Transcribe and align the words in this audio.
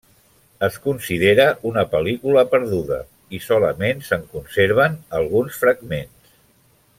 Es 0.67 0.77
considera 0.85 1.43
una 1.71 1.83
pel·lícula 1.91 2.45
perduda 2.53 2.99
i 3.39 3.43
solament 3.51 4.01
se’n 4.09 4.25
conserven 4.33 4.97
alguns 5.21 5.61
fragments. 5.65 6.35